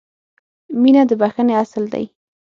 •مینه 0.81 1.03
د 1.09 1.11
بښنې 1.21 1.53
اصل 1.63 1.83
دی. 1.93 2.05